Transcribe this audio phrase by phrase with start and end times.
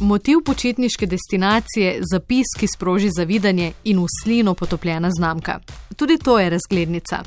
[0.00, 5.58] Motiv počitniške destinacije, zapis, ki sproži zavidanje in v slino potopljena znamka.
[5.96, 7.18] Tudi to je razglednica.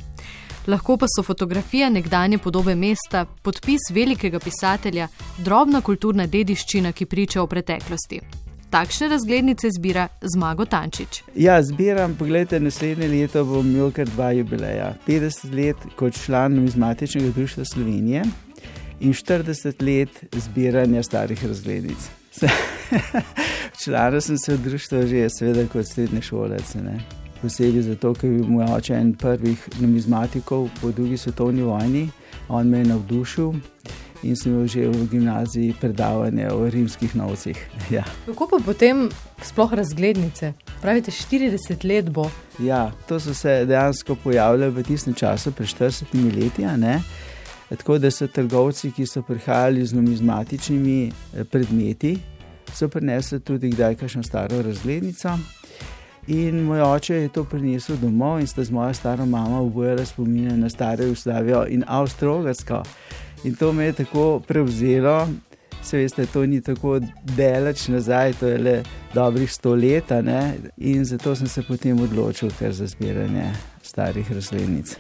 [0.68, 7.42] Lahko pa so fotografija nekdanje podobe mesta, podpis velikega pisatelja, drobna kulturna dediščina, ki priča
[7.42, 8.20] o preteklosti.
[8.70, 11.22] Takšne razglednice zbira Zmago Tančič.
[11.36, 14.96] Ja, zbiram, pogledajte, naslednje leto bom imel kar dva jubileja.
[15.08, 18.24] 50 let kot član Numizmatičnega društva Slovenije
[19.00, 22.23] in 40 let zbiranja starih razglednic.
[23.84, 26.76] Članil sem se v društvu že, seveda, kot srednji šolec.
[26.76, 27.00] Ne.
[27.42, 32.10] Posebej zato, ker je bil moj oče en prvih numizmatikov po drugi svetovni vojni,
[32.50, 33.54] on me je navdušil
[34.24, 37.58] in sem imel že v gimnaziji predavanje o rimskih novcih.
[37.92, 38.04] Ja.
[38.26, 39.10] Kako pa potem
[39.44, 40.54] sploh razglednice?
[40.82, 42.30] Pravite, 40 let bo.
[42.60, 46.64] Ja, to so se dejansko pojavljali v tistem času, pred 40 leti.
[47.70, 52.18] Tako da so trgovci, ki so prihajali z numizmatičnimi eh, predmeti,
[52.74, 55.38] so prinesli tudi kdaj kakšno staro razglednico.
[56.28, 60.58] In moj oče je to prinesel domov in sta z mojo staro mamo obojala spomine
[60.58, 62.84] na staro Jugoslavijo in Avstralijo.
[63.44, 65.28] In to me je tako prevzelo,
[65.84, 70.12] se veste, to ni tako daleč nazaj, to je le dobrih sto let.
[70.78, 74.98] In zato sem se potem odločil za zbiranje starih razglednic.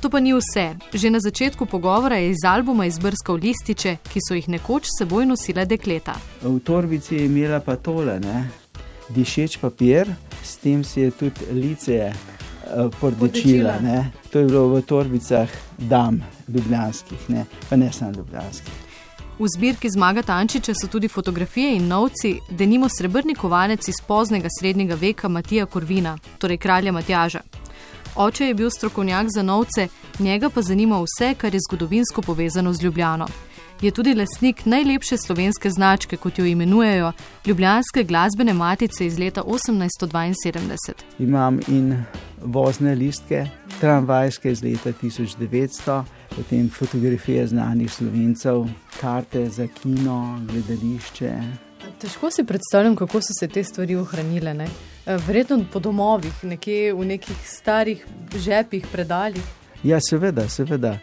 [0.00, 0.76] To pa ni vse.
[0.94, 5.66] Že na začetku pogovora je iz albuma izbrskal lističe, ki so jih nekoč seboj nosile
[5.66, 6.14] dekleta.
[6.42, 8.46] V torbici je imela pa tole, ne?
[9.08, 10.06] dišeč papir,
[10.44, 13.78] s tem si je tudi lice uh, pordečila.
[14.30, 17.46] To je bilo v torbicah dam, ljubljanskih, ne?
[17.68, 18.84] pa ne samo ljubljanskih.
[19.38, 24.48] V zbirki Zmaga Tančiča so tudi fotografije in novci, da nimo srebrni kovanec iz poznega
[24.58, 27.40] srednjega veka Matija Korvina, torej kralja Matjaža.
[28.18, 29.88] Oče je bil strokovnjak za novce,
[30.18, 33.26] njega pa zanima vse, kar je zgodovinsko povezano z Ljubljano.
[33.80, 37.12] Je tudi lasnik najlepše slovenske značke, kot jo imenujejo,
[37.46, 40.92] Ljubljanske glasbene matice iz leta 1872.
[41.18, 42.04] Imam in
[42.42, 43.46] vozne listke,
[43.80, 46.02] tramvajske iz leta 1900,
[46.36, 48.66] potem fotografije znanih slovencev,
[49.00, 51.32] karte za kino, gledališče.
[52.00, 54.54] Težko si predstavljam, kako so se te stvari ohranile.
[54.54, 54.68] Ne?
[55.08, 59.44] Eh, verjetno po domovih, nekje v nekih starih žepih, predaljih.
[59.82, 60.98] Ja, seveda, seveda.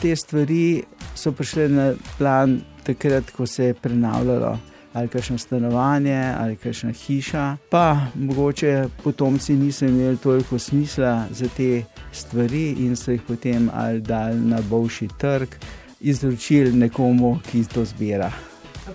[0.00, 0.82] Te stvari
[1.14, 4.58] so prišle na plan takrat, ko se je prenavljalo
[4.92, 7.56] ali kakšno stanovanje ali kakšna hiša.
[7.70, 11.82] Pa mogoče potomci niso imeli toliko smisla za te
[12.12, 15.48] stvari in so jih potem ali dali na boljši trg,
[16.00, 18.32] izročili nekomu, ki to zbira.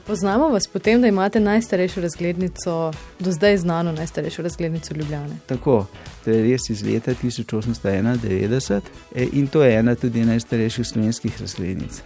[0.08, 5.38] Poznamo vas potem, da imate najstarejšo razglednico, do zdaj znano najstarejšo razglednico Ljubljane.
[5.46, 5.86] Tako,
[6.24, 8.82] to je res iz leta 1891
[9.16, 12.02] e, in to je ena tudi najstarejših slovenskih razglednic.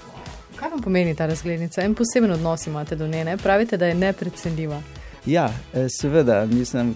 [0.56, 3.38] Kaj vam pomeni ta razglednica in poseben odnos imate do nje?
[3.44, 4.82] Pravite, da je neprecenljiva.
[5.26, 6.48] Ja, e, seveda,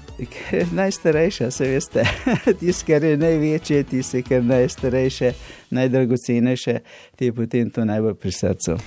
[0.52, 2.04] je najstarejša, se veste.
[2.60, 5.32] Tisti, kar je največje, tisti, kar je najstarejše,
[5.70, 6.80] najdragocenejše,
[7.16, 8.78] ti je potem to najbolj pri srcu.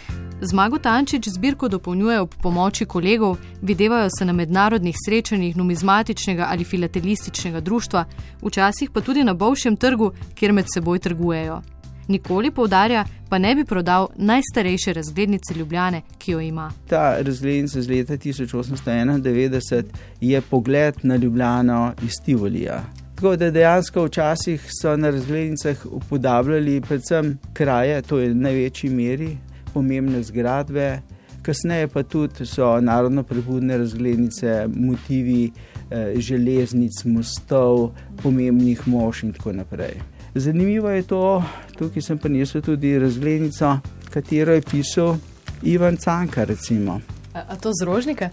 [0.41, 7.61] Zmago Tančič zbirko dopolnjuje ob pomoči kolegov, videvajo se na mednarodnih srečanjih numizmatičnega ali filatelističnega
[7.61, 8.05] društva,
[8.43, 11.63] včasih pa tudi na bovšem trgu, kjer med seboj trgujejo.
[12.09, 16.71] Nikoli poudarja, pa ne bi prodal najstarejše razglednice Ljubljane, ki jo ima.
[16.89, 19.83] Ta razglednica iz leta 1891
[20.21, 22.85] je pogled na Ljubljano iz Tivolija.
[23.15, 29.37] Tako da dejansko včasih so na razglednicah upodabljali predvsem kraje, to je v največji meri,
[29.75, 31.01] pomembne zgradbe,
[31.43, 35.51] kasneje pa tudi so narodno-prebudne razglednice, motivi
[35.91, 37.91] eh, železnic, mostov,
[38.23, 40.16] pomembnih mož in tako naprej.
[40.39, 41.45] Zanimivo je to,
[41.79, 43.79] tukaj sem prinesel tudi razglednico,
[44.11, 45.17] katero je pisal
[45.63, 46.45] Ivan Canka.
[46.45, 47.01] Recimo.
[47.35, 48.29] A, a to z rožnika?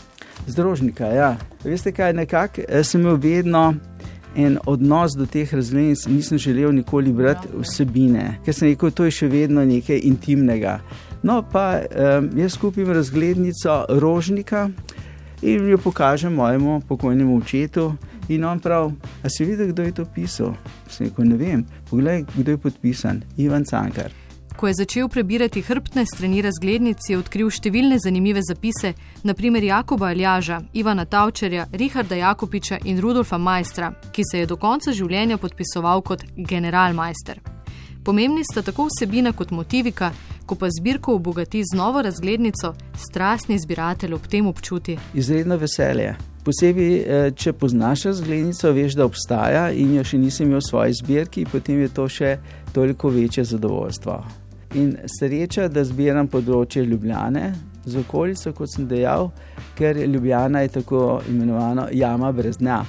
[0.47, 1.37] Z rožnika, ja.
[1.63, 3.73] Veste kaj, nekako eh, sem imel vedno.
[4.35, 9.11] En odnos do teh razglednic nisem želel nikoli brati vsebine, ker sem rekel, to je
[9.11, 10.79] še vedno nekaj intimnega.
[11.23, 14.69] No, pa um, jaz kupim razglednico rožnika
[15.43, 17.93] in jo pokažem mojemu pokojnemu očetu.
[18.29, 18.93] In on pravi,
[19.23, 20.55] a si videl, kdo je to pisal?
[20.87, 24.11] Sem rekel, ne vem, poglej, kdo je podpisan, Ivan Cankar.
[24.55, 28.93] Ko je začel prebirati hrbtne strani razglednic, je odkril številne zanimive zapise,
[29.27, 34.93] naprimer Jakoba Aljaža, Ivana Tavčerja, Richarda Jakopiča in Rudolfa Majstra, ki se je do konca
[34.93, 37.41] življenja podpisoval kot generalmajster.
[38.03, 40.11] Pomembni sta tako vsebina kot motivika,
[40.45, 42.73] ko pa zbirko obogati z novo razglednico,
[43.09, 44.97] strastni zbiratelj ob tem občuti.
[45.13, 46.15] Izredno veselje.
[46.43, 50.93] Posebej, eh, če poznaš razglednico, veš, da obstaja in jo še nisem imel v svoji
[50.93, 52.37] zbirki, potem je to še
[52.73, 54.23] toliko večje zadovoljstvo.
[54.75, 57.53] In sreča, da zbiram področje Ljubljane,
[57.85, 59.29] z okolico, kot sem dejal,
[59.77, 62.83] ker Ljubljana je tako imenovana jama brez dna.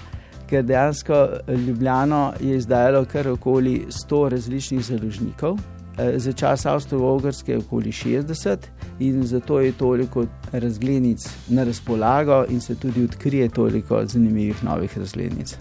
[0.51, 1.27] Ker dejansko
[1.67, 5.74] Ljubljano je izdajalo kar okoli 100 različnih založnikov, eh,
[6.17, 8.57] za čas Avstralske je okoli 60
[8.99, 15.57] in zato je toliko razglednic na razpolago in se tudi odkrije toliko zanimivih novih razglednic.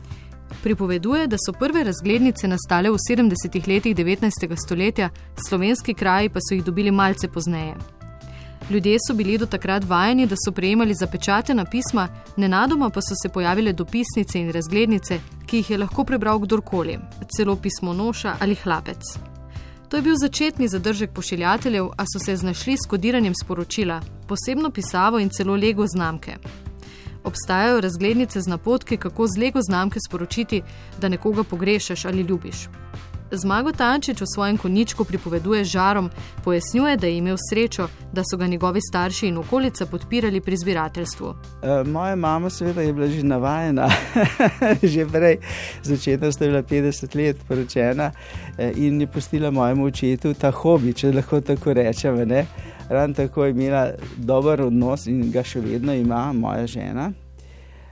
[0.64, 4.56] Pripoveduje, da so prve razglednice nastale v 70-ih letih 19.
[4.66, 5.10] stoletja,
[5.48, 7.74] slovenski kraji pa so jih dobili malce pozneje.
[8.70, 12.08] Ljudje so bili do takrat vajeni, da so prejemali zapečatena pisma,
[12.38, 17.00] nenadoma pa so se pojavile dopisnice in razglednice, ki jih je lahko prebral kdorkoli,
[17.38, 19.33] celo pismo noša ali hlapec.
[19.94, 25.20] To je bil začetni zadržek pošiljateljev, a so se znašli s kodiranjem sporočila, posebno pisavo
[25.20, 26.38] in celo lego znamke.
[27.24, 30.62] Obstajajo razglednice z napotki, kako z lego znamke sporočiti,
[31.02, 32.68] da nekoga pogrešaš ali ljubiš.
[33.34, 36.10] Zmago Tančič v svojem koničku pripoveduje žarom,
[36.44, 41.34] pojasnjuje, da je imel srečo, da so ga njegovi starši in okolica podpirali pri zbirateljstvu.
[41.64, 43.90] E, moja mama, seveda, je bila že navajena,
[44.94, 45.38] že prej,
[45.84, 48.12] začetno sta bila 50 let poročena
[48.58, 52.46] e, in je postila mojemu očetu ta hobi, če lahko tako rečem.
[52.90, 57.12] Ravno tako je imela dober odnos in ga še vedno ima moja žena.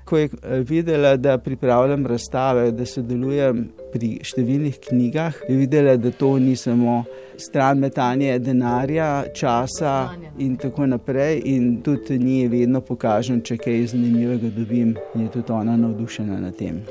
[0.06, 6.12] Ko je eh, videla, da pripravljam razstave, da sodelujem pri številnih knjigah, je videla, da
[6.12, 7.04] to ni samo
[7.38, 11.42] stran metanje denarja, časa in tako naprej.
[11.52, 16.58] In tudi ni vedno pokažem, če kaj zanimivega dobim, in je tudi ona navdušena nad
[16.58, 16.84] tem.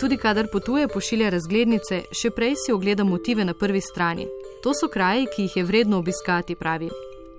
[0.00, 4.28] Tudi kadar potuje, pošilja razglednice, še prej si ogleda motive na prvi strani.
[4.64, 6.90] To so kraji, ki jih je vredno obiskati, pravi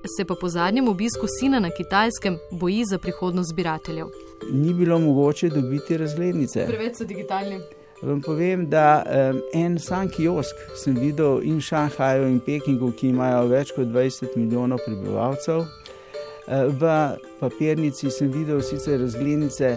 [0.07, 4.07] se pa po zadnjem obisku sina na kitajskem boji za prihodnost zbirateljev.
[4.51, 6.65] Ni bilo mogoče dobiti razglednice.
[6.67, 7.59] Preveč so digitalni.
[8.01, 13.12] Vam povem, da um, en sam kiosk sem videl in v Šanghaju in Pekingu, ki
[13.13, 15.68] imajo več kot 20 milijonov prebivalcev.
[16.51, 16.94] V
[17.39, 19.75] papirnici sem videl sicer razglednice,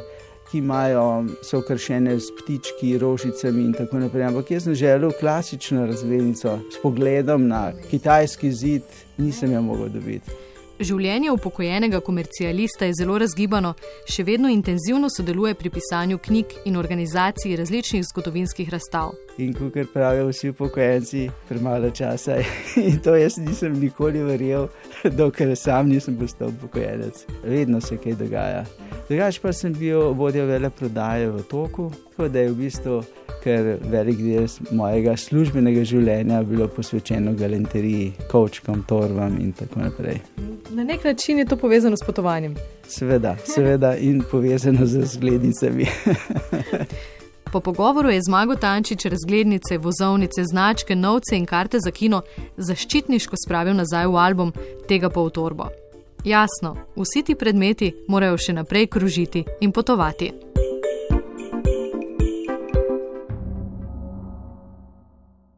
[0.51, 4.27] ki imajo, so okrašene s ptički, rožicami in tako naprej.
[4.29, 8.83] Ampak jaz sem želel klasično razglednico s pogledom na kitajski zid,
[9.17, 10.31] nisem jo mogel dobiti.
[10.75, 13.75] Življenje upokojenega komercialista je zelo razgibano,
[14.11, 19.13] še vedno intenzivno sodeluje pri pisanju knjig in organizaciji različnih zgodovinskih razstav.
[19.39, 22.47] In kot pravijo vsi upokojenci, premalo časa je.
[22.89, 24.67] In to jaz nisem nikoli verjel,
[25.05, 27.23] dokler sam nisem postal upokojenec.
[27.45, 28.65] Vedno se kaj dogaja.
[29.09, 33.03] Drugač pa sem bil vodja vele prodaje v toku, tako da je v bistvu
[33.45, 40.23] ker velik del mojega službenega življenja bilo posvečeno galanteriji, kočkom, torvam in tako naprej.
[40.75, 42.55] Na nek način je to povezano s potovanjem.
[42.89, 45.87] Seveda, seveda in povezano z zglednicami.
[47.53, 52.23] Po pogovoru je zmago Tančič razglednice, vozovnice, značke, novce in karte za kino
[52.57, 54.53] zaščitniško spravil nazaj v album,
[54.89, 55.69] tega pa v torbo.
[56.25, 60.54] Jasno, vsi ti predmeti morajo še naprej kružiti in potovati.